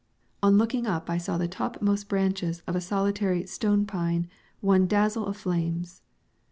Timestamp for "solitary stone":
2.81-3.85